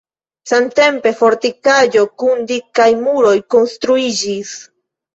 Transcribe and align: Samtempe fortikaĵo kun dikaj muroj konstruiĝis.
Samtempe 0.51 1.11
fortikaĵo 1.19 2.07
kun 2.23 2.43
dikaj 2.55 2.91
muroj 3.05 3.39
konstruiĝis. 3.57 4.61